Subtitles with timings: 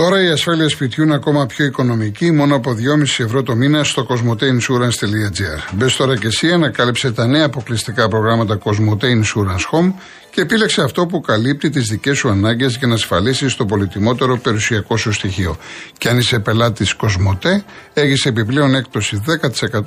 [0.00, 4.06] Τώρα η ασφάλεια σπιτιού είναι ακόμα πιο οικονομική, μόνο από 2,5 ευρώ το μήνα στο
[4.08, 5.72] cosmoteinsurance.gr.
[5.72, 9.92] Μπες τώρα και εσύ, ανακάλυψε τα νέα αποκλειστικά προγράμματα Cosmote Insurance Home
[10.30, 14.96] και επίλεξε αυτό που καλύπτει τις δικές σου ανάγκες για να ασφαλίσεις το πολυτιμότερο περιουσιακό
[14.96, 15.56] σου στοιχείο.
[15.98, 17.62] Και αν είσαι πελάτης Cosmote,
[17.92, 19.22] έχεις επιπλέον έκπτωση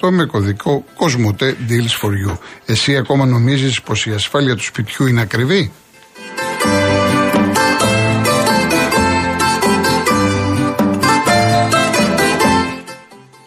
[0.02, 2.38] 10% με κωδικό Cosmote Deals for You.
[2.66, 5.72] Εσύ ακόμα νομίζεις πως η ασφάλεια του σπιτιού είναι ακριβή;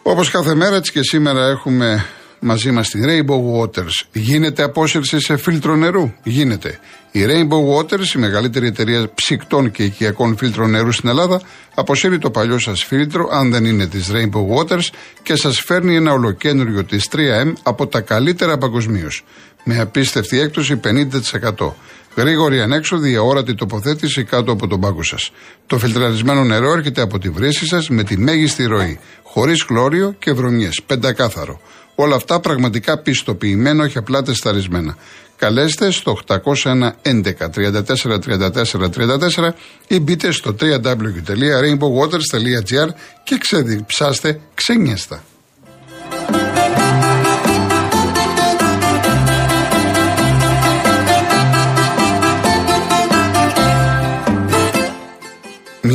[0.09, 2.07] Όπως κάθε μέρα, έτσι και σήμερα έχουμε
[2.41, 4.07] μαζί μας την Rainbow Waters.
[4.13, 6.79] Γίνεται απόσυρση σε φίλτρο νερού; Γίνεται.
[7.11, 11.41] Η Rainbow Waters, η μεγαλύτερη εταιρεία ψυκτών και οικιακών φίλτρων νερού στην Ελλάδα,
[11.75, 14.89] αποσύρει το παλιό σας φίλτρο, αν δεν είναι της Rainbow Waters,
[15.23, 19.25] και σας φέρνει ένα ολοκένουργιο της 3M από τα καλύτερα παγκοσμίως.
[19.65, 21.77] Με απίστευτη έκπτωση 50%.
[22.17, 25.31] Γρήγορη ανέξοδη, αόρατη τοποθέτηση κάτω από τον πάγκο σας.
[25.67, 30.33] Το φιλτραρισμένο νερό έρχεται από τη βρύση σας με τη μέγιστη ροή, χωρίς χλώριο και
[30.33, 31.61] βρωμιές, πεντακάθαρο.
[31.95, 34.97] Όλα αυτά πραγματικά πιστοποιημένα, όχι απλά τεσταρισμένα.
[35.37, 39.55] Καλέστε στο 801 11 34 34
[39.89, 42.89] ή μπείτε στο www.rainbowwaters.gr
[43.25, 45.23] και ξεδιψάστε ξένιαστα.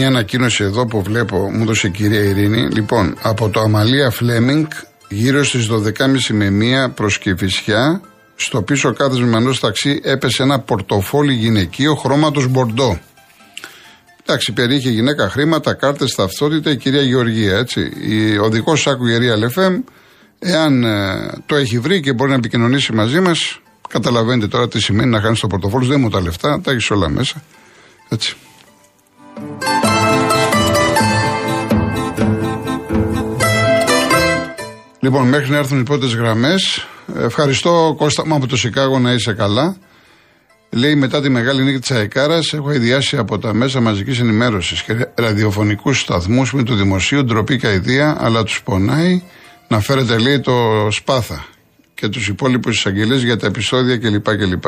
[0.02, 2.70] Μια ανακοίνωση εδώ που βλέπω, μου έδωσε η κυρία Ειρήνη.
[2.70, 4.66] Λοιπόν, από το Αμαλία Φλέμινγκ,
[5.10, 5.82] γύρω στις 12.30
[6.32, 6.50] με
[6.88, 8.02] 1 προ Κηφισιά,
[8.36, 13.00] στο πίσω κάθεσμα ενός ταξί έπεσε ένα πορτοφόλι γυναικείο χρώματος μπορντό.
[14.26, 17.92] Εντάξει, περιείχε γυναίκα χρήματα, κάρτες, ταυτότητα η κυρία Γεωργία, έτσι.
[18.42, 19.82] Ο οδικό άκου Γερία Λεφέμ,
[20.40, 25.10] εάν ε, το έχει βρει και μπορεί να επικοινωνήσει μαζί μας, καταλαβαίνετε τώρα τι σημαίνει
[25.10, 27.44] να χάνεις το πορτοφόλι, δεν μου τα λεφτά, τα έχεις όλα μέσα.
[28.10, 28.36] Έτσι.
[35.04, 36.88] Λοιπόν, μέχρι να έρθουν οι πρώτες γραμμές,
[37.18, 39.78] ευχαριστώ Κώστα μου από το Σικάγο να είσαι καλά.
[40.70, 45.08] Λέει μετά τη μεγάλη νίκη της Αεκάρα, έχω ιδιάσει από τα μέσα μαζικής ενημέρωσης και
[45.16, 49.22] ραδιοφωνικούς σταθμούς με το δημοσίου ντροπή και αηδία, αλλά τους πονάει
[49.68, 51.46] να φέρετε λέει το Σπάθα
[51.94, 54.36] και τους υπόλοιπους εισαγγελίε για τα επεισόδια κλπ.
[54.38, 54.64] κλπ.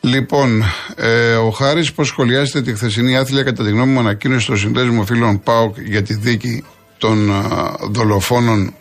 [0.00, 0.64] Λοιπόν,
[0.96, 5.06] ε, ο Χάρης, πώς σχολιάζεται τη χθεσινή άθλια κατά τη γνώμη μου ανακοίνωση των συνδέσμων
[5.06, 6.64] φίλων ΠΑΟΚ για τη δίκη
[6.98, 8.74] των α, δολοφόνων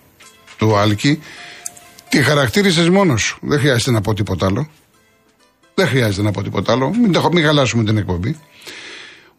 [0.59, 1.21] του Άλκη.
[2.09, 3.37] Τη χαρακτήρισες μόνος σου.
[3.41, 4.69] Δεν χρειάζεται να πω τίποτα άλλο.
[5.73, 6.89] Δεν χρειάζεται να πω τίποτα άλλο.
[6.89, 8.39] Μην, μην χαλάσουμε την εκπομπή.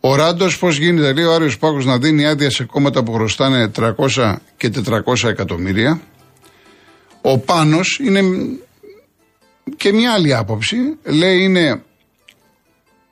[0.01, 3.71] Ο Ράντος, πώς γίνεται, λέει ο Άριος Πάκος να δίνει άδεια σε κόμματα που χρωστάνε
[3.77, 6.01] 300 και 400 εκατομμύρια.
[7.23, 8.23] Ο Πάνος είναι
[9.77, 10.77] και μια άλλη άποψη.
[11.05, 11.83] Λέει είναι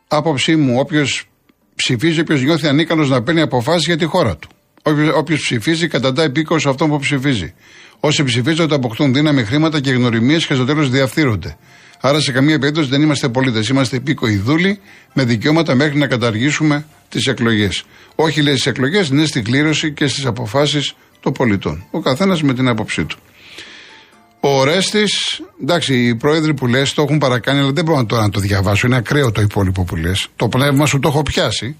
[0.09, 1.29] άποψή μου, όποιος
[1.75, 4.49] ψηφίζει, όποιος νιώθει ανίκανος να παίρνει αποφάσεις για τη χώρα του.
[5.15, 7.55] Όποιος ψηφίζει, καταντάει πίκο αυτόν που ψηφίζει.
[8.01, 11.57] Όσοι ψηφίζονται αποκτούν δύναμη, χρήματα και γνωριμίες και στο τέλος διαφθείρονται.
[12.01, 13.69] Άρα σε καμία περίπτωση δεν είμαστε πολίτες.
[13.69, 14.81] Είμαστε υπήκοοι δούλοι
[15.13, 17.85] με δικαιώματα μέχρι να καταργήσουμε τις εκλογές.
[18.15, 21.85] Όχι λέει στις εκλογές, ναι στην κλήρωση και στις αποφάσεις των πολιτών.
[21.91, 23.19] Ο καθένας με την άποψή του.
[24.41, 28.31] Ο Ρέστης, εντάξει, οι πρόεδροι που λες το έχουν παρακάνει, αλλά δεν μπορώ τώρα να
[28.31, 28.87] το διαβάσω.
[28.87, 30.29] Είναι ακραίο το υπόλοιπο που λες.
[30.37, 31.77] Το πνεύμα σου το έχω πιάσει.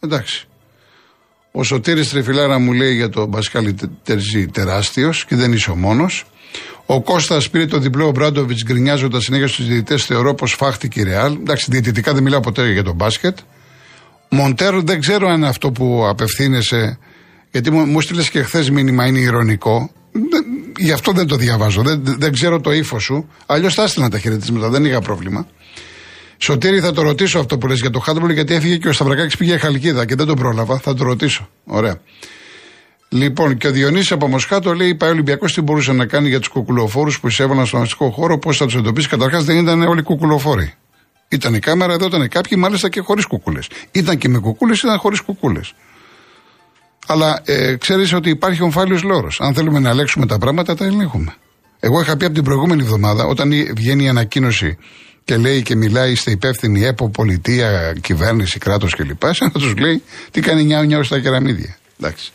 [0.00, 0.46] Εντάξει.
[1.52, 6.24] Ο Σωτήρης Τρεφιλάρα μου λέει για τον Πασκάλη Τερζή τεράστιος και δεν είσαι ο μόνος.
[6.86, 10.04] Ο Κώστας πήρε το διπλό ο Μπράντοβιτς γκρινιάζοντας συνέχεια στους διαιτητές.
[10.04, 11.32] Θεωρώ πως φάχτηκε η Ρεάλ.
[11.32, 13.38] Εντάξει, διαιτητικά δεν μιλάω ποτέ για τον μπάσκετ.
[14.28, 16.98] Μοντέρο δεν ξέρω αν αυτό που απευθύνεσαι.
[17.50, 19.90] Γιατί μου, μου στείλε και χθες μήνυμα είναι ηρωνικό.
[20.76, 21.82] γι' αυτό δεν το διαβάζω.
[21.82, 23.28] Δεν, δεν ξέρω το ύφο σου.
[23.46, 24.68] Αλλιώς θα έστειλα τα χαιρετίσματα.
[24.68, 25.46] Δεν είχα πρόβλημα.
[26.44, 29.36] Σωτήρη, θα το ρωτήσω αυτό που λες για το Χάντμπολ, γιατί έφυγε και ο Σταυρακάκης
[29.36, 30.78] πήγε Χαλκίδα και δεν το πρόλαβα.
[30.78, 31.48] Θα το ρωτήσω.
[31.64, 32.00] Ωραία.
[33.08, 36.38] Λοιπόν, και ο Διονύσης από Μοσχάτο λέει: Πάει ο Ολυμπιακός τι μπορούσε να κάνει για
[36.38, 39.08] τους κουκουλοφόρους που εισέβαλαν στον αστικό χώρο, πώς θα τους εντοπίσει.
[39.08, 40.74] Καταρχάς δεν ήταν όλοι κουκουλοφόροι.
[41.28, 43.68] Ήταν η κάμερα, εδώ ήταν κάποιοι μάλιστα και χωρίς κουκούλες.
[43.92, 45.74] Ήταν και με κουκούλες, ήταν χωρίς κουκούλες.
[47.06, 49.40] Αλλά ε, ξέρεις ότι υπάρχει ομφάλιος λόρος.
[49.40, 51.34] Αν θέλουμε να ελέγξουμε τα πράγματα, τα ελέγχουμε.
[51.80, 54.78] Εγώ είχα πει από την προηγούμενη εβδομάδα, όταν βγαίνει η ανακοίνωση
[55.24, 59.22] και λέει και μιλάει, είστε υπεύθυνοι ΕΠΟ, πολιτεία, κυβέρνηση, κράτος κλπ.
[59.38, 61.76] Σαν να τους λέει τι κάνει νιάου νιάου στα κεραμίδια.
[62.00, 62.32] Εντάξει.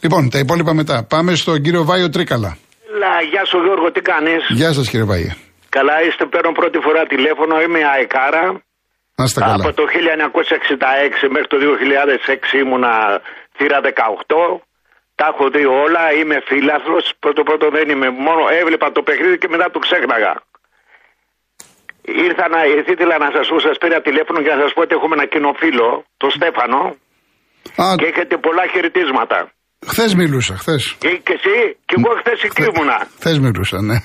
[0.00, 1.04] Λοιπόν, τα υπόλοιπα μετά.
[1.08, 2.56] Πάμε στον κύριο Βάιο Τρίκαλα.
[3.00, 5.32] Λα, γεια σου Γιώργο, τι κάνεις; Γεια σας κύριε Βάιο.
[5.68, 8.44] Καλά, είστε παίρνω πρώτη φορά τηλέφωνο, είμαι αεκάρα.
[9.18, 9.64] Να είστε καλά.
[9.64, 12.92] Από το 1966 μέχρι το 2006 ήμουνα
[13.56, 14.60] θύρα 18.
[15.18, 19.48] Τα έχω δει όλα, είμαι φίλαθλος, πρώτο πρώτο δεν είμαι, μόνο έβλεπα το παιχνίδι και
[19.54, 20.34] μετά το ξέχναγα.
[22.26, 22.60] Ήρθα να,
[22.92, 25.88] ήθελα να σας πω, σας πήρα τηλέφωνο για να σας πω ότι έχουμε ένα κοινοφίλο,
[26.20, 26.80] τον Στέφανο.
[27.84, 27.86] Α.
[28.00, 29.38] Και έχετε πολλά χαιρετίσματα.
[29.92, 30.82] Χθες μιλούσα, χθες.
[31.02, 31.54] Και, και εσύ,
[31.88, 32.98] και εγώ χθες εκεί ήμουνα.
[33.20, 33.96] Χθες μιλούσα, ναι.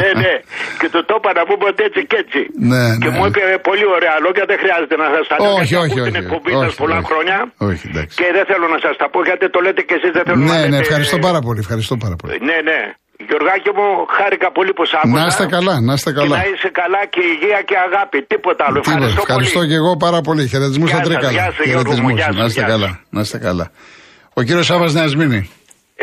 [0.00, 0.34] ναι, ναι.
[0.80, 2.40] Και το το είπα να πούμε ότι έτσι και έτσι.
[2.72, 3.16] Ναι, Και ναι.
[3.16, 5.52] μου είπε πολύ ωραία λόγια, δεν χρειάζεται να σας τα λέω.
[5.52, 6.10] Όχι, γιατί όχι, ακούω όχι.
[6.12, 7.06] την εκπομπή όχι, σας πολλά όχι.
[7.10, 7.36] χρόνια.
[7.68, 8.14] Όχι, εντάξει.
[8.20, 10.46] Και δεν θέλω να σας τα πω γιατί το λέτε και εσείς δεν θέλω να
[10.52, 11.58] Ναι, ναι, λέτε- ευχαριστώ πάρα πολύ.
[11.64, 12.34] Ευχαριστώ πάρα πολύ.
[12.48, 12.80] Ναι, ναι.
[13.28, 15.14] Γιωργάκη μου, χάρηκα πολύ που σ' άκουσα.
[15.20, 16.34] Να είστε καλά, να είστε Και καλά.
[16.38, 18.18] να είσαι καλά και υγεία και αγάπη.
[18.32, 18.78] Τίποτα άλλο.
[18.80, 18.92] Τίποτα.
[18.96, 19.68] Ευχαριστώ, Ευχαριστώ πολύ.
[19.70, 20.42] και εγώ πάρα πολύ.
[20.52, 21.32] Χαιρετισμούς Γεια στα σας, Τρίκαλα.
[21.38, 22.14] γεια σας, Γιώργο μου, Χαιρετισμούς.
[22.20, 22.72] γεια σας, Να είστε γεια σας.
[22.74, 22.90] καλά.
[23.16, 23.66] Να είστε καλά.
[24.38, 25.40] Ο κύριος Σάβα Νεασμίνη.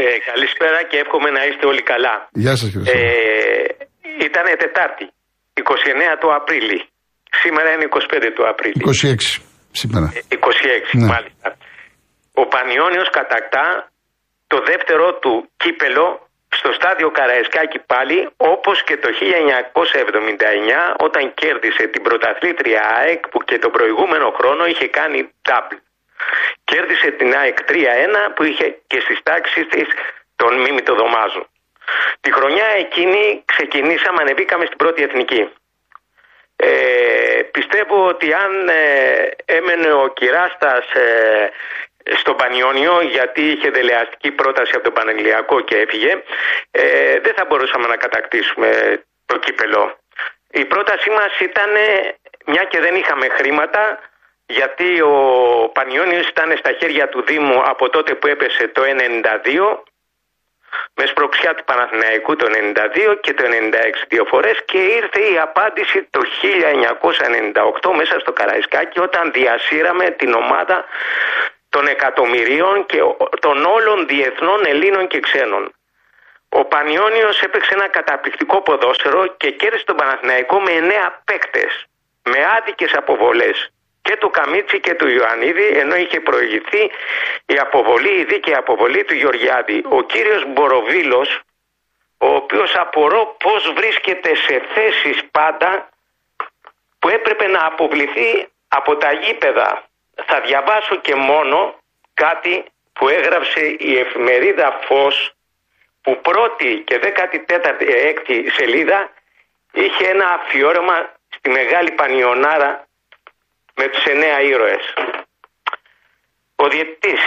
[0.01, 2.13] Ε, καλησπέρα και εύχομαι να είστε όλοι καλά.
[2.44, 3.07] Γεια σας κύριε Ε, Σάβα.
[4.27, 5.06] ήταν Τετάρτη,
[5.62, 6.80] 29 του Απρίλη.
[7.42, 8.80] Σήμερα είναι 25 του Απρίλη.
[8.81, 9.42] 26
[9.81, 10.07] σήμερα.
[10.38, 11.07] 26, Ναι.
[11.13, 11.48] μάλιστα.
[12.42, 13.65] Ο Πανιόνιος κατακτά
[14.51, 16.07] το δεύτερο του κύπελο
[16.50, 23.60] στο στάδιο Καραϊσκάκη πάλι, όπως και το 1979 όταν κέρδισε την πρωταθλήτρια ΑΕΚ που και
[23.60, 25.78] τον προηγούμενο χρόνο είχε κάνει double.
[26.63, 27.75] Κέρδισε την ΑΕΚ 3-1
[28.36, 29.88] που είχε και στις τάξεις της
[30.36, 31.48] τον Μίμη το Δωμάζο.
[32.22, 35.50] Τη χρονιά εκείνη ξεκινήσαμε, ανεβήκαμε στην πρώτη εθνική.
[36.56, 41.50] Ε, πιστεύω ότι αν ε, έμενε ο Κυράστας ε,
[42.15, 46.23] στον Πανιόνιο γιατί είχε δελεαστική πρόταση από τον Πανεγλιακό και έφυγε
[46.71, 49.97] ε, δεν θα μπορούσαμε να κατακτήσουμε το κύπελο.
[50.51, 51.69] Η πρότασή μας ήταν
[52.45, 54.00] μια και δεν είχαμε χρήματα
[54.45, 55.15] γιατί ο
[55.73, 59.77] Πανιόνιος ήταν στα χέρια του Δήμου από τότε που έπεσε το 92
[60.94, 62.47] με σπροξιά του Παναθηναϊκού το
[63.12, 63.47] 92 και το 96
[64.07, 66.21] δύο φορές και ήρθε η απάντηση το
[67.81, 70.85] 1998 μέσα στο Καραϊσκάκι όταν διασύραμε την ομάδα
[71.69, 73.00] των εκατομμυρίων και
[73.39, 75.74] των όλων διεθνών Ελλήνων και ξένων.
[76.50, 81.86] Ο Πανιόνιος έπαιξε ένα καταπληκτικό ποδόσφαιρο και κέρδισε τον Παναθηναϊκό με 9 παίκτες,
[82.24, 83.71] με άδικες αποβολές
[84.01, 86.92] και του Καμίτσι και του Ιωαννίδη, ενώ είχε προηγηθεί
[87.45, 89.83] η αποβολή, η δίκαιη αποβολή του Γεωργιάδη.
[89.89, 91.42] Ο κύριος Μποροβίλος,
[92.18, 95.89] ο οποίος απορώ πώς βρίσκεται σε θέσεις πάντα
[97.00, 99.88] που έπρεπε να αποβληθεί από τα γήπεδα.
[100.25, 101.75] Θα διαβάσω και μόνο
[102.13, 105.33] κάτι που έγραψε η εφημερίδα Φως
[106.01, 109.10] που πρώτη και 14η έκτη σελίδα
[109.74, 112.88] είχε ένα αφιόρωμα στη Μεγάλη Πανιονάρα
[113.75, 114.94] με τους εννέα ήρωες.
[116.56, 117.22] Ο διαιτητής,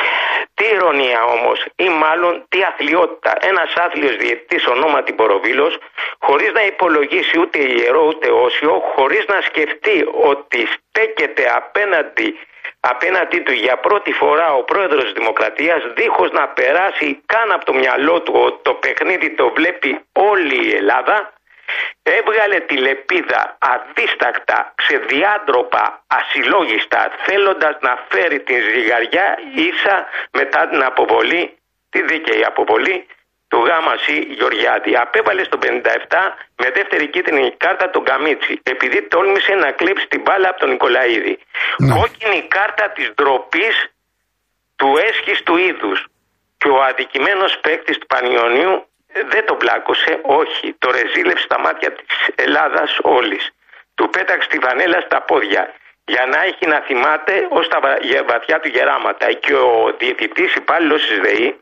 [0.55, 3.37] τι ηρωνία όμως ή μάλλον τι αθλειότητα.
[3.41, 5.79] Ένας άθλιος διαιτητής ονόματι Μποροβίλος
[6.19, 12.39] χωρίς να υπολογίσει ούτε ιερό ούτε όσιο, χωρίς να σκεφτεί ότι στέκεται απέναντι
[12.91, 17.75] απέναντί του για πρώτη φορά ο πρόεδρος της Δημοκρατίας δίχως να περάσει καν από το
[17.75, 21.33] μυαλό του ότι το παιχνίδι το βλέπει όλη η Ελλάδα
[22.03, 31.57] έβγαλε τη λεπίδα αδίστακτα, ξεδιάντροπα, ασυλλόγιστα θέλοντας να φέρει την ζυγαριά ίσα μετά την αποβολή,
[31.91, 33.07] τη δίκαιη αποβολή
[33.53, 34.93] του Γάμα Σι Γεωργιάδη.
[35.05, 35.67] Απέβαλε στο 57
[36.61, 41.35] με δεύτερη κίτρινη κάρτα τον Καμίτσι επειδή τόλμησε να κλείψει την μπάλα από τον Νικολαίδη.
[41.79, 41.95] Ναι.
[41.99, 43.77] Κόκκινη κάρτα της ντροπής
[44.77, 45.99] του έσχης του είδους
[46.61, 48.75] και ο αδικημένος παίκτης του Πανιωνίου
[49.33, 53.45] δεν τον πλάκωσε, όχι, το ρεζίλεψε στα μάτια της Ελλάδας όλης.
[53.95, 55.63] Του πέταξε τη βανέλα στα πόδια
[56.05, 59.33] για να έχει να θυμάται ως τα βα- για βαθιά του γεράματα.
[59.33, 61.61] Και ο διαιτητής υπάλληλος της ΔΕΗ,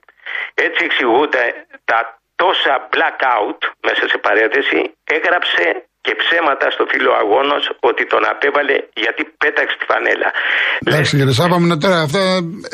[0.55, 1.99] έτσι εξηγούνται τα
[2.43, 4.81] τόσα blackout, μέσα σε παρένθεση,
[5.17, 5.67] έγραψε
[6.05, 10.29] και ψέματα στο φίλο αγώνος ότι τον απέβαλε γιατί πέταξε τη φανέλα.
[10.85, 12.23] Εντάξει κύριε Σάβα μου, τώρα αυτά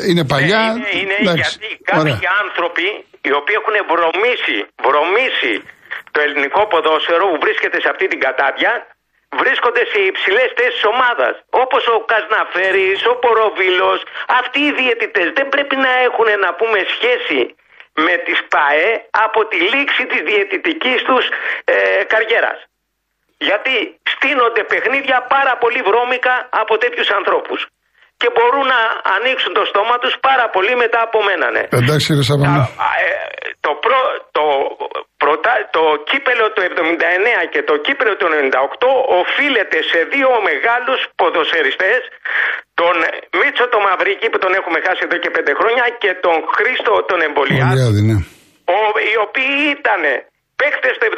[0.09, 0.63] είναι παλιά.
[0.67, 2.31] Ναι, Είναι, είναι Εντάξει, γιατί κάποιοι ωραία.
[2.43, 2.87] άνθρωποι
[3.27, 5.53] οι οποίοι έχουν βρωμίσει, βρωμίσει
[6.13, 8.71] το ελληνικό ποδόσφαιρο που βρίσκεται σε αυτή την κατάδια
[9.41, 11.33] βρίσκονται σε υψηλές θέσεις ομάδας.
[11.63, 13.99] Όπως ο Κασναφέρης, ο Ποροβίλος.
[14.39, 17.39] Αυτοί οι διαιτητές δεν πρέπει να έχουν να πούμε σχέση
[18.05, 18.89] με τι ΠΑΕ
[19.25, 21.25] από τη λήξη της διαιτητικής τους
[21.73, 21.75] ε,
[22.11, 22.59] καριέρας.
[23.47, 23.75] Γιατί
[24.13, 27.59] στείνονται παιχνίδια πάρα πολύ βρώμικα από τέτοιους ανθρώπους.
[28.21, 28.81] Και μπορούν να
[29.15, 31.45] ανοίξουν το στόμα τους πάρα πολύ μετά από μένα.
[31.55, 31.63] Ναι.
[31.79, 32.61] Εντάξει κύριε Σάβα μου.
[32.85, 33.11] Α, ε,
[33.65, 33.99] το, προ,
[34.37, 34.45] το,
[35.21, 38.87] πρωτά, το κύπελο του 79 και το κύπελο του 98
[39.21, 42.01] οφείλεται σε δύο μεγάλους ποδοσφαιριστές
[42.79, 42.95] τον
[43.39, 47.19] Μίτσο το Μαυρίκη που τον έχουμε χάσει εδώ και πέντε χρόνια και τον Χρήστο τον
[47.27, 48.17] Εμπολιάδη Πολυάδη, ναι.
[48.77, 48.79] ο,
[49.11, 50.01] οι οποίοι ήταν
[50.59, 51.17] παίκτες το 79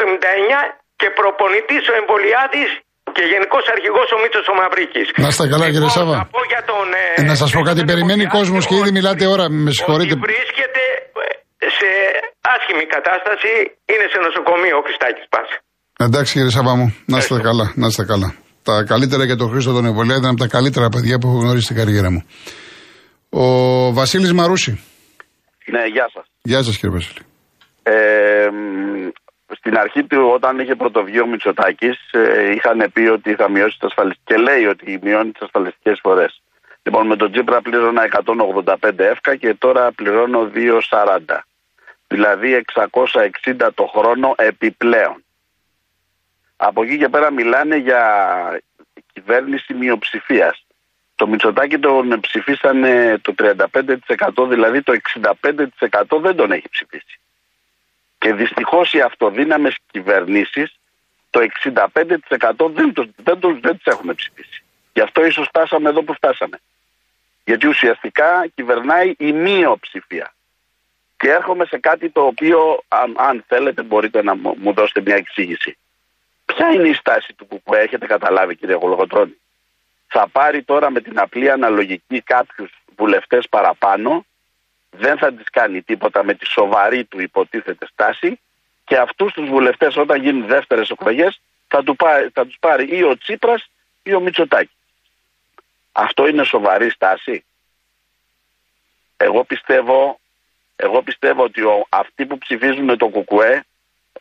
[1.00, 2.70] και προπονητής ο Εμπολιάδης
[3.16, 5.08] και γενικός αρχηγός ο Μίτσος ο Μαυρίκης.
[5.24, 6.16] Να είστε καλά, κύριε Εγώ Σάβα.
[6.22, 6.86] θα πω για τον,
[7.20, 9.72] Ε, να σας πω κάτι, τον περιμένει Εμπολιάδη κόσμος και ήδη ότι- μιλάτε ώρα, με
[9.78, 10.14] συγχωρείτε.
[10.16, 10.84] Ότι βρίσκεται
[11.66, 11.90] ε, σε
[12.56, 13.52] άσχημη κατάσταση,
[13.92, 15.56] είναι σε νοσοκομείο ο Χριστάκης Πάση.
[16.08, 18.30] Εντάξει κύριε Σάβα μου, να είστε καλά, να είστε καλά.
[18.64, 21.64] Τα καλύτερα για τον Χρήστο τον Εμβολιάδη είναι από τα καλύτερα παιδιά που έχω γνωρίσει
[21.64, 22.24] στην καριέρα μου.
[23.30, 23.46] Ο
[23.94, 24.84] Βασίλης Μαρούση.
[25.66, 26.26] Ναι, γεια σας.
[26.42, 27.20] Γεια σας, κύριε Βασίλη.
[27.84, 28.48] Ε,
[29.60, 33.88] στην αρχή του, όταν είχε πρωτοβγεί ο Μητσοτάκης, ε, είχαν πει ότι θα μειώσει τις
[33.90, 34.36] ασφαλιστικές.
[34.36, 36.42] και λέει ότι μειώνει τις ασφαλιστικές φορές.
[36.84, 41.44] Λοιπόν, με τον Τζίπρα πλήρωνα 185 εύκα και τώρα πληρώνω 240.
[42.08, 45.24] Δηλαδή 660 το χρόνο επιπλέον.
[46.62, 48.62] Από εκεί και πέρα μιλάνε για
[49.14, 50.66] κυβέρνηση μειοψηφίας.
[51.16, 57.20] Το Μητσοτάκη τον ψηφίσανε το 35%, δηλαδή το 65% δεν τον έχει ψηφίσει.
[58.18, 60.80] Και δυστυχώς οι αυτοδύναμες κυβερνήσεις
[61.30, 64.64] το 65% δεν, το, δεν, το, δεν τις έχουμε ψηφίσει.
[64.94, 66.60] Γι' αυτό ίσως φτάσαμε εδώ που φτάσαμε.
[67.46, 70.34] Γιατί ουσιαστικά κυβερνάει η μειοψηφία.
[71.18, 75.78] Και έρχομαι σε κάτι το οποίο, αν, αν θέλετε, μπορείτε να μου δώσετε μια εξήγηση.
[76.56, 79.38] Ποια είναι η στάση του που έχετε καταλάβει, κύριε Γολογοτρόνη;
[80.08, 84.26] Θα πάρει τώρα με την απλή αναλογική κάποιους βουλευτές παραπάνω
[84.90, 88.40] δεν θα της κάνει τίποτα με τη σοβαρή του υποτίθεται στάση
[88.86, 93.04] και αυτούς τους βουλευτές όταν γίνουν δεύτερες εκλογές θα, του πάρει, θα τους πάρει ή
[93.04, 93.70] ο Τσίπρας
[94.04, 94.78] ή ο Μητσοτάκης.
[95.92, 97.44] Αυτό είναι σοβαρή στάση.
[99.18, 100.20] Εγώ πιστεύω,
[100.76, 103.64] εγώ πιστεύω ότι ο, αυτοί που ψηφίζουν το ΚΚΕ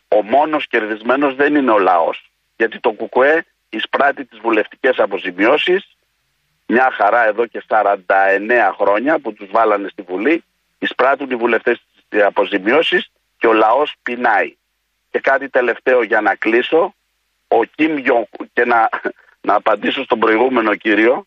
[0.07, 2.31] ο μόνος κερδισμένος δεν είναι ο λαός.
[2.57, 5.97] Γιατί το ΚΚΕ εισπράττει τις βουλευτικές αποζημιώσεις
[6.71, 7.95] μια χαρά εδώ και 49
[8.79, 10.43] χρόνια που τους βάλανε στη Βουλή
[10.79, 14.55] εισπράττουν οι βουλευτές τις αποζημιώσεις και ο λαός πεινάει.
[15.11, 16.93] Και κάτι τελευταίο για να κλείσω.
[17.47, 17.95] Ο Κιμ
[18.53, 18.89] και να,
[19.41, 21.25] να απαντήσω στον προηγούμενο κύριο.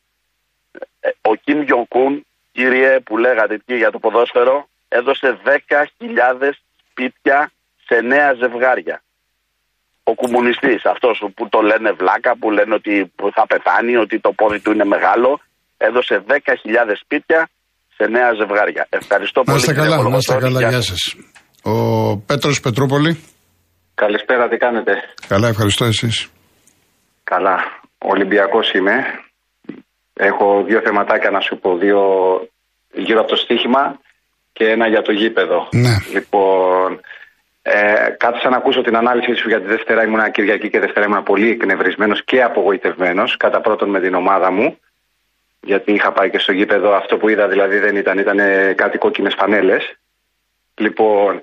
[1.00, 6.50] Ε, ο Κιμ Γιονκούν, κύριε που λέγατε και για το ποδόσφαιρο, έδωσε 10.000
[6.90, 7.52] σπίτια
[7.92, 9.02] σε νέα ζευγάρια.
[10.10, 14.60] Ο κομμουνιστής, αυτός που το λένε βλάκα, που λένε ότι θα πεθάνει, ότι το πόδι
[14.60, 15.40] του είναι μεγάλο,
[15.76, 16.36] έδωσε 10.000
[17.02, 17.48] σπίτια
[17.96, 18.86] σε νέα ζευγάρια.
[18.88, 19.62] Ευχαριστώ πολύ.
[19.66, 21.16] Να καλά, να είστε καλά, γεια σας.
[21.62, 21.76] Ο
[22.18, 23.24] Πέτρος Πετρούπολη.
[23.94, 24.92] Καλησπέρα, τι κάνετε;
[25.28, 26.28] Καλά, ευχαριστώ εσείς.
[27.24, 27.56] Καλά.
[27.98, 28.94] Ολυμπιακός είμαι.
[30.14, 31.76] Έχω δύο θεματάκια να σου πω.
[31.76, 32.00] Δύο
[32.92, 34.00] γύρω από το στοίχημα
[34.52, 35.68] και ένα για το γήπεδο.
[35.72, 35.94] Ναι.
[36.12, 37.00] Λοιπόν,
[37.62, 40.04] ε, κάθισα να ακούσω την ανάλυση σου για τη Δευτέρα.
[40.04, 43.36] Ήμουν Κυριακή και Δευτέρα ήμουν πολύ εκνευρισμένος και απογοητευμένος.
[43.36, 44.78] Κατά πρώτον με την ομάδα μου
[45.64, 48.38] γιατί είχα πάει και στο γήπεδο, αυτό που είδα δηλαδή δεν ήταν, ήταν
[48.74, 49.96] κάτι κόκκινες φανέλες.
[50.74, 51.42] Λοιπόν,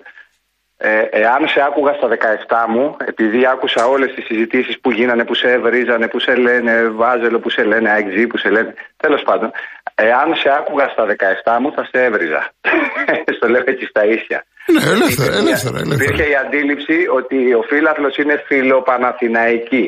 [0.78, 5.34] ε, εάν σε άκουγα στα 17 μου, επειδή άκουσα όλες τις συζητήσεις που γίνανε, που
[5.34, 8.74] σε ευρίζανε, που σε λένε Βάζελο, που σε λένε AXG, που σε λένε.
[8.98, 9.52] Τέλος πάντων,
[9.96, 12.52] εάν σε άκουγα στα 17 μου, θα σε έβριζα.
[13.36, 14.46] Στο λέω έτσι στα ίσια.
[14.74, 16.04] Ναι, ελεύθερα, ελεύθερα, ελεύθερα.
[16.04, 19.86] Υπήρχε η αντίληψη ότι ο φίλαθλο είναι φιλοπαναθηναϊκή.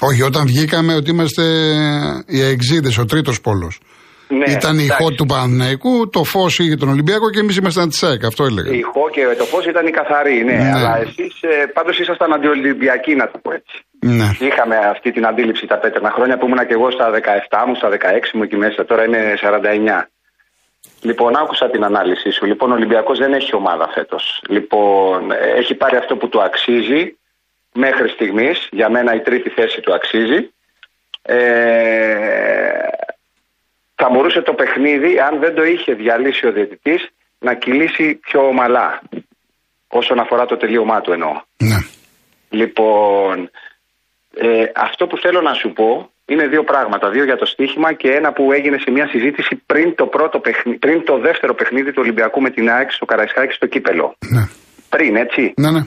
[0.00, 1.42] Όχι, όταν βγήκαμε ότι είμαστε
[2.26, 3.80] οι εξήδε, ο τρίτος πόλος.
[4.38, 7.98] Ναι, ήταν η ηχό του Παναθηναϊκού, το φως είχε τον Ολυμπιακό και εμείς ήμασταν της
[7.98, 8.24] ΣΑΕΚ.
[8.24, 8.70] Αυτό έλεγα.
[8.72, 10.52] Η ηχό και το φως ήταν η καθαρή, ναι.
[10.52, 10.72] ναι.
[10.74, 13.76] Αλλά εσείς ε, πάντως ήσασταν αντιολυμπιακοί, να το πω έτσι.
[14.18, 14.28] Ναι.
[14.48, 17.88] Είχαμε αυτή την αντίληψη τα πέτρινα χρόνια που ήμουν και εγώ στα 17 μου, στα
[17.90, 17.94] 16
[18.34, 18.84] μου εκεί μέσα.
[18.84, 20.04] Τώρα είναι 49.
[21.02, 22.46] Λοιπόν, άκουσα την ανάλυση σου.
[22.46, 24.42] Λοιπόν, ο Ολυμπιακός δεν έχει ομάδα φέτος.
[24.48, 27.16] Λοιπόν, ε, έχει πάρει αυτό που του αξίζει
[27.72, 30.52] μέχρι στιγμής, για μένα η τρίτη θέση του αξίζει.
[31.22, 32.72] Ε,
[33.94, 37.08] θα μπορούσε το παιχνίδι, αν δεν το είχε διαλύσει ο διαιτητής,
[37.38, 39.02] να κυλήσει πιο ομαλά.
[39.88, 41.40] Όσον αφορά το τελείωμά του εννοώ.
[41.56, 41.76] Ναι.
[42.48, 43.50] Λοιπόν,
[44.34, 47.10] ε, αυτό που θέλω να σου πω είναι δύο πράγματα.
[47.10, 50.40] Δύο για το στοίχημα και ένα που έγινε σε μια συζήτηση πριν το, πρώτο
[50.78, 54.16] πριν το δεύτερο παιχνίδι του Ολυμπιακού με την ΑΕΚ στο Καραϊσκάκη στο Κύπελο.
[54.34, 54.42] Ναι.
[54.88, 55.54] Πριν, έτσι.
[55.56, 55.82] Ναι, ναι.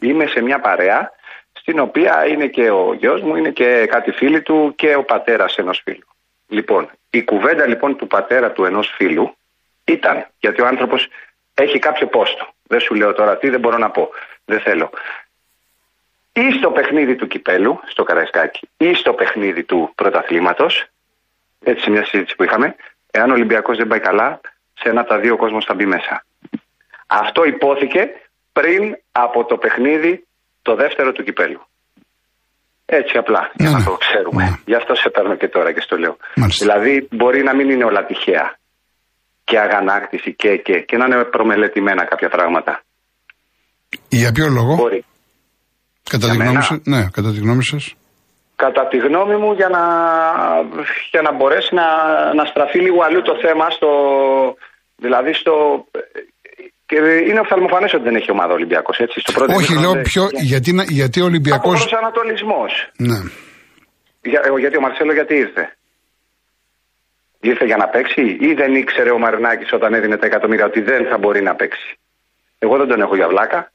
[0.00, 1.10] Είμαι σε μια παρέα
[1.52, 5.56] στην οποία είναι και ο γιος μου, είναι και κάτι φίλοι του και ο πατέρας
[5.56, 6.06] ενός φίλου.
[6.48, 9.36] Λοιπόν, η κουβέντα λοιπόν του πατέρα του ενός φίλου
[9.84, 11.08] ήταν, γιατί ο άνθρωπος
[11.54, 12.46] έχει κάποιο πόστο.
[12.62, 14.08] Δεν σου λέω τώρα τι, δεν μπορώ να πω.
[14.44, 14.90] Δεν θέλω.
[16.42, 20.84] Ή στο παιχνίδι του κυπέλου, στο Καραϊσκάκι, ή στο παιχνίδι του πρωταθλήματος,
[21.64, 22.74] έτσι σε μια συζήτηση που είχαμε,
[23.10, 24.40] εάν ο Ολυμπιακός δεν πάει καλά,
[24.80, 26.24] σε ένα από τα δύο κόσμος θα μπει μέσα.
[27.06, 28.00] Αυτό υπόθηκε
[28.52, 30.26] πριν από το παιχνίδι
[30.62, 31.62] το δεύτερο του κυπέλου.
[32.86, 33.84] Έτσι απλά, για να ναι.
[33.84, 34.42] το ξέρουμε.
[34.42, 34.56] Ναι.
[34.64, 36.16] Γι' αυτό σε παίρνω και τώρα και στο λέω.
[36.58, 38.58] Δηλαδή, μπορεί να μην είναι όλα τυχαία
[39.44, 42.82] και αγανάκτηση και, και, και να είναι προμελετημένα κάποια πράγματα.
[44.08, 45.04] Για ποιο λόγο; Μπορεί.
[46.10, 47.94] Κατά, τη γνώμη, σας, ναι, κατά τη γνώμη σας.
[48.56, 49.82] Κατά τη γνώμη μου για να,
[51.12, 51.86] για να μπορέσει να,
[52.38, 53.90] να στραφεί λίγο αλλού το θέμα στο,
[54.96, 55.52] δηλαδή στο,
[56.88, 56.96] και
[57.28, 58.90] είναι οφθαλμοφανές ότι δεν έχει ομάδα ο Ολυμπιακό.
[59.58, 60.28] Όχι, λέω πιο.
[60.52, 61.68] Γιατί, γιατί ο Ολυμπιακό.
[61.68, 62.64] Από προσανατολισμό.
[62.96, 63.20] Ναι.
[64.30, 65.64] Για, γιατί ο Μαρσέλο γιατί ήρθε;
[67.40, 71.06] Ήρθε για να παίξει ή δεν ήξερε ο Μαρινάκης όταν έδινε τα εκατομμύρια ότι δεν
[71.10, 71.98] θα μπορεί να παίξει;
[72.58, 73.72] Εγώ δεν τον έχω για βλάκα.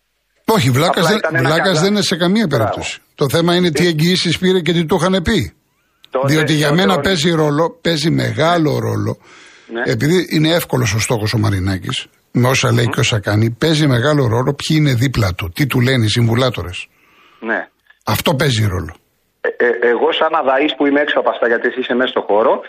[0.53, 2.63] Όχι, βλάκας Απλά δεν, ήταν ένα βλάκας καλά- δεν είναι σε καμία Μπράβο.
[2.63, 2.99] περίπτωση.
[3.15, 5.53] Το θέμα είναι τι εγγυήσεις πήρε και τι του είχαν πει.
[6.09, 9.17] Τότε- Διότι για τότε μένα ο- παίζει ρόλο, παίζει μεγάλο ρόλο.
[9.73, 9.81] Ναι.
[9.85, 14.27] Επειδή είναι εύκολος ο στόχος ο Μαρινάκης, με όσα λέει και όσα κάνει, παίζει μεγάλο
[14.27, 16.87] ρόλο ποιοι είναι δίπλα του, τι του λένε οι συμβουλάτορες.
[17.39, 17.67] Ναι.
[18.05, 18.93] Αυτό παίζει ρόλο.
[19.41, 22.21] Ε, ε, εγώ σαν αδαής που είμαι έξω από αυτά γιατί εσύ είσαι μέσα στο
[22.29, 22.61] χώρο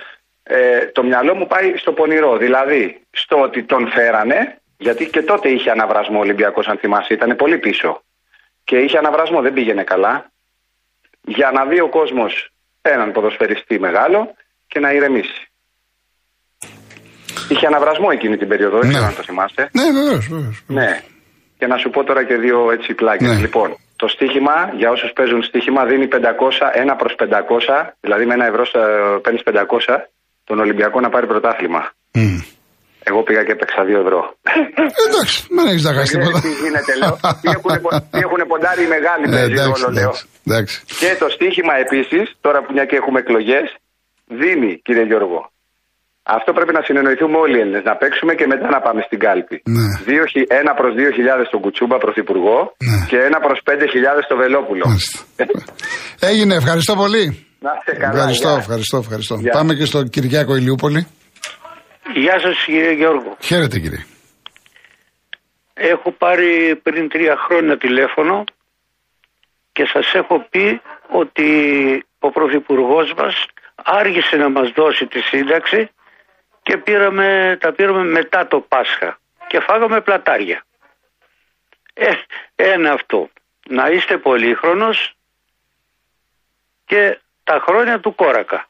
[0.42, 0.56] ε,
[0.92, 2.82] το μυαλό μου πάει στο πονηρό δηλαδή
[3.22, 4.38] στο ότι τον φέρανε
[4.86, 8.02] γιατί και τότε είχε αναβρασμό ο Ολυμπιακός αν θυμάσαι ήταν πολύ πίσω
[8.64, 10.14] και είχε αναβρασμό δεν πήγαινε καλά
[11.36, 12.32] για να δει ο κόσμος
[12.82, 14.34] έναν ποδοσφαιριστή μεγάλο
[14.66, 15.42] και να ηρεμήσει
[17.48, 18.92] είχε αναβρασμό εκείνη την περίοδο δεν Ναι.
[18.92, 20.62] ξέρω αν το θυμάστε Ναι, βεβαίως, βεβαίως.
[20.66, 21.00] ναι.
[21.58, 23.28] Και να σου πω τώρα και δύο έτσι πλάκες.
[23.28, 23.40] Ναι.
[23.40, 28.46] Λοιπόν, το στοίχημα για όσους παίζουν στοίχημα δίνει 500, 1 προς 500, δηλαδή με ένα
[28.46, 30.10] ευρώ στα- παίρνεις 500,
[30.44, 31.92] τον Ολυμπιακό να πάρει πρωτάθλημα.
[33.10, 34.20] Εγώ πήγα και έπαιξα 2 ευρώ.
[35.06, 36.40] Εντάξει, δεν έχεις να χάσεις Δεν τίποτα.
[36.44, 37.14] τι γίνεται, λέω.
[37.40, 40.02] Τι έχουνε πο- τι έχουνε ποντάρει οι μεγάλοι Ε, παίζει εντάξει, ρόλο, λέω.
[40.04, 40.74] εντάξει, εντάξει.
[41.00, 43.66] Και το στοίχημα επίσης, τώρα που μια και έχουμε εκλογές,
[44.40, 45.40] δίνει, κύριε Γιώργο.
[46.36, 47.82] Αυτό πρέπει να συνεννοηθούμε όλοι οι Έλληνες.
[47.90, 49.56] Να παίξουμε και μετά να πάμε στην κάλπη.
[49.76, 49.86] Ναι.
[50.10, 52.58] Δύο χι- ένα προς 2.000 στον Κουτσούμπα πρωθυπουργό
[52.90, 52.98] Ναι.
[53.10, 54.84] και ένα προς 5.000 στο Βελόπουλο.
[54.88, 55.18] Μάλιστα.
[56.30, 57.24] Έγινε, ευχαριστώ πολύ.
[57.66, 58.12] Να είστε καλά.
[58.18, 58.58] Ευχαριστώ, γεια.
[58.62, 59.34] ευχαριστώ, ευχαριστώ.
[59.44, 59.52] Γεια.
[59.52, 61.06] Πάμε και στον Κυριάκο Ηλιούπολη.
[62.12, 63.36] Γεια σας κύριε Γιώργο.
[63.40, 64.04] Χαίρετε κύριε.
[65.74, 68.44] Έχω πάρει πριν τρία χρόνια τηλέφωνο
[69.72, 71.48] και σας έχω πει ότι
[72.18, 75.90] ο Πρωθυπουργός μας άργησε να μας δώσει τη σύνταξη
[76.62, 80.64] και πήραμε, τα πήραμε μετά το Πάσχα και φάγαμε πλατάρια.
[81.94, 82.10] Ε,
[82.54, 83.28] ένα αυτό.
[83.68, 85.14] Να είστε πολύχρονος
[86.84, 88.68] και τα χρόνια του κόρακα.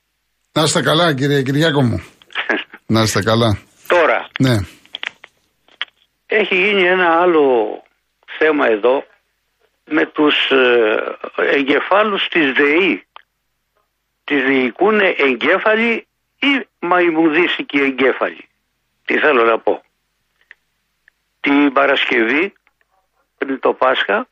[0.52, 2.13] Να είστε καλά κύριε Κυριάκο μου.
[2.86, 3.58] Να είστε καλά.
[3.88, 4.56] Τώρα, Ναι.
[6.26, 7.82] έχει γίνει ένα άλλο
[8.38, 9.04] θέμα εδώ
[9.84, 13.06] με τους ε, εγκεφάλους της ΔΕΗ.
[14.24, 16.06] Τις διοικούν εγκέφαλοι
[16.40, 18.48] ή μαϊμουδίσικοι εγκέφαλοι.
[19.04, 19.82] Τι θέλω να πω.
[21.40, 22.52] Την Παρασκευή
[23.38, 24.26] πριν το Πάσχα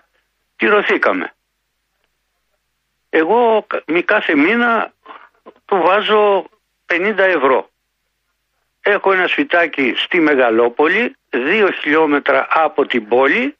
[0.56, 1.34] πληρωθήκαμε.
[3.10, 4.92] Εγώ κα- μη κάθε μήνα
[5.64, 6.48] του βάζω
[6.86, 7.70] 50 ευρώ.
[8.82, 13.56] Έχω ένα σπιτάκι στη Μεγαλόπολη, δύο χιλιόμετρα από την πόλη,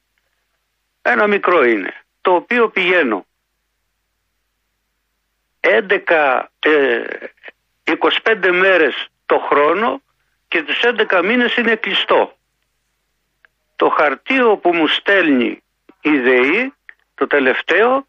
[1.01, 3.25] ένα μικρό είναι, το οποίο πηγαίνω
[5.59, 7.03] 11, ε,
[7.83, 10.01] 25 μέρες το χρόνο
[10.47, 12.37] και τους 11 μήνες είναι κλειστό.
[13.75, 15.63] Το χαρτίο που μου στέλνει
[16.01, 16.73] η ΔΕΗ,
[17.15, 18.05] το τελευταίο,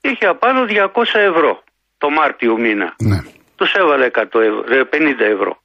[0.00, 1.62] είχε απάνω 200 ευρώ
[1.98, 2.94] το Μάρτιο μήνα.
[2.98, 3.18] Ναι.
[3.56, 5.62] Τους έβαλε 100 ευρώ, ε, 50 ευρώ.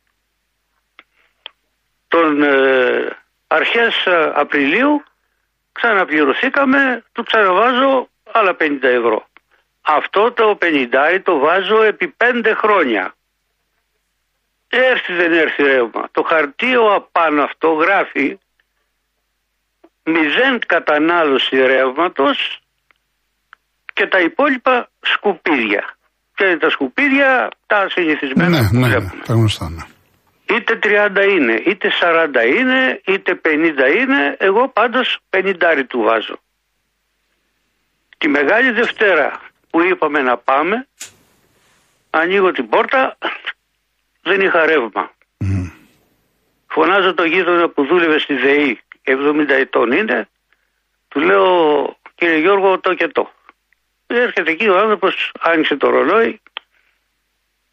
[2.15, 5.04] Τον ε, αρχές ε, Απριλίου
[5.71, 9.28] ξαναπληρωθήκαμε, του ξαναβάζω άλλα 50 ευρώ.
[9.82, 13.13] Αυτό το 50 το βάζω επί 5 χρόνια.
[14.69, 16.08] Έρθει δεν έρθει ρεύμα.
[16.12, 18.39] Το χαρτίο απάνω αυτό γράφει
[20.04, 22.60] μηδέν κατανάλωση ρεύματος
[23.93, 25.95] και τα υπόλοιπα σκουπίδια.
[26.36, 29.21] Και τα σκουπίδια τα συνηθισμένα Ναι, που ναι, ναι, βλέπουμε.
[29.25, 29.69] τα γνωστά.
[29.69, 29.84] Ναι.
[30.49, 33.55] Είτε 30 είναι, είτε 40 είναι, είτε 50
[33.97, 35.53] είναι, εγώ πάντως 50
[35.88, 36.39] του βάζω.
[38.17, 40.88] Τη Μεγάλη Δευτέρα που είπαμε να πάμε,
[42.10, 43.17] ανοίγω την πόρτα,
[44.21, 45.12] δεν είχα ρεύμα.
[46.67, 50.29] Φωνάζω το γείτονα που δούλευε στη ΔΕΗ, 70 ετών είναι,
[51.08, 53.31] του λέω κύριε Γιώργο το και το.
[54.08, 56.41] Έρχεται εκεί ο άνθρωπος, άνοιξε το ρολόι,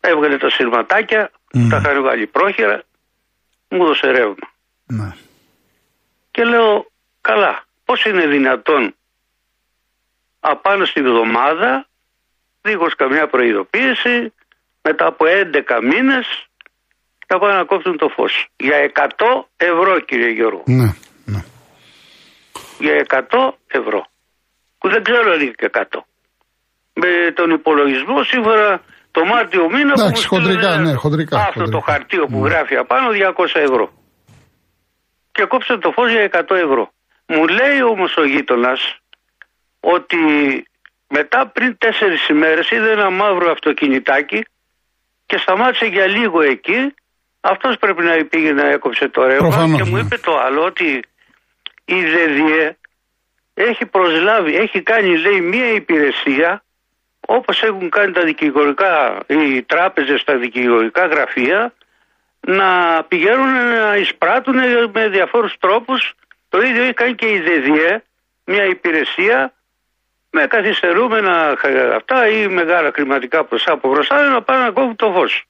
[0.03, 1.31] έβγαλε τα σειρματάκια,
[1.71, 2.83] τα είχαν βάλει πρόχειρα,
[3.69, 4.49] μου έδωσε ρεύμα.
[4.87, 5.15] Ναι.
[6.31, 6.87] Και λέω,
[7.21, 8.95] καλά, πώς είναι δυνατόν
[10.41, 11.87] απάνω στη βδομάδα,
[12.63, 14.33] δίχως καμιά προειδοποίηση,
[14.83, 16.27] μετά από 11 μήνες,
[17.27, 18.47] θα πάνε να κόψουν το φως.
[18.57, 19.09] Για 100
[19.57, 20.63] ευρώ κύριε Γιώργο.
[20.67, 20.91] Ναι.
[21.25, 21.43] ναι.
[22.79, 24.07] Για 100 ευρώ.
[24.79, 25.83] Που δεν ξέρω αν είναι και 100.
[26.95, 28.83] Με τον υπολογισμό σύμφωνα
[29.15, 31.77] το Μάρτιο μήνα Εντάξει, που μου στείλανε χοντρικά, ναι, χοντρικά, Αυτό χοντρικά.
[31.77, 33.87] το χαρτίο που γράφει απάνω 200 ευρώ.
[35.33, 36.85] Και κόψε το φως για 100 ευρώ.
[37.27, 38.73] Μου λέει όμως ο γείτονα
[39.81, 40.17] ότι
[41.09, 44.45] μετά πριν τέσσερις ημέρες είδε ένα μαύρο αυτοκινητάκι
[45.27, 46.95] και σταμάτησε για λίγο εκεί.
[47.41, 50.01] Αυτός πρέπει να πήγε να έκοψε το ρεύμα Προφανώς, και μου ναι.
[50.01, 50.89] είπε το άλλο ότι
[51.85, 52.77] η ΔΕΔΙΕ
[53.55, 56.65] έχει προσλάβει, έχει κάνει λέει μία υπηρεσία
[57.27, 61.73] όπως έχουν κάνει τα δικηγορικά, οι τράπεζες στα δικηγορικά γραφεία
[62.41, 64.57] να πηγαίνουν να εισπράττουν
[64.93, 66.15] με διαφόρους τρόπους.
[66.49, 68.03] Το ίδιο έχει κάνει και η ΔΕΔΙΕ,
[68.45, 69.53] μια υπηρεσία
[70.31, 71.57] με καθυστερούμενα
[71.95, 75.45] αυτά ή μεγάλα χρηματικά ποσά από μπροστά να πάνε να κόβουν το φως.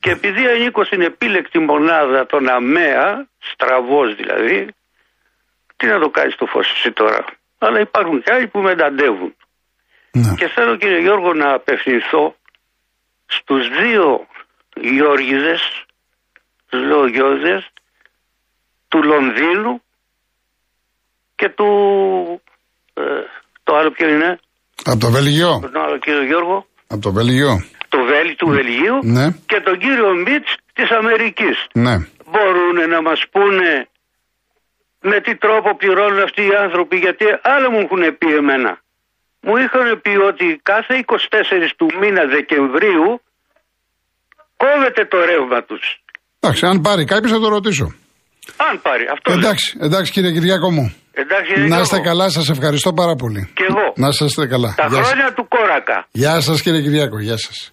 [0.00, 4.68] Και επειδή ανήκω στην επίλεκτη μονάδα των ΑΜΕΑ, στραβός δηλαδή,
[5.76, 7.24] τι να το κάνεις το φως εσύ τώρα.
[7.58, 9.36] Αλλά υπάρχουν και άλλοι που μεταντεύουν.
[10.12, 10.34] Ναι.
[10.36, 12.36] Και θέλω κύριε Γιώργο να απευθυνθώ
[13.26, 14.26] στους δύο
[14.76, 15.84] Γιώργιδες,
[16.68, 17.68] τους δύο Γιώργιδες,
[18.88, 19.82] του Λονδίνου
[21.34, 21.68] και του,
[22.94, 23.02] ε,
[23.62, 24.38] το άλλο ποιο είναι,
[24.84, 25.58] Από το Βέλγιο.
[25.62, 27.64] τον άλλο κύριο Γιώργο, Από το Βέλγιο.
[27.88, 29.30] το Βέλη του Βελγίου Ναι.
[29.46, 31.66] και τον κύριο Μίτς της Αμερικής.
[31.74, 31.94] Ναι.
[32.30, 33.88] Μπορούν να μας πούνε
[35.00, 38.81] με τι τρόπο πληρώνουν αυτοί οι άνθρωποι γιατί άλλα μου έχουν πει εμένα.
[39.46, 41.14] Μου είχαν πει ότι κάθε 24
[41.76, 43.08] του μήνα Δεκεμβρίου
[44.56, 45.82] κόβεται το ρεύμα τους.
[46.40, 47.94] Εντάξει, αν πάρει κάποιος θα το ρωτήσω.
[48.56, 49.30] Αν πάρει αυτό.
[49.30, 49.38] λέω.
[49.38, 50.94] Εντάξει, εντάξει κύριε Κυριάκο μου.
[51.12, 51.80] Εντάξει, Να Γιώργο.
[51.82, 53.50] είστε καλά, σας ευχαριστώ πάρα πολύ.
[53.54, 53.92] Κι εγώ.
[53.96, 54.74] Να είστε καλά.
[54.76, 55.06] Τα Γεια σας.
[55.06, 56.06] χρόνια του Κόρακα.
[56.10, 57.70] Γεια σας κύριε Κυριάκο, γεια σας.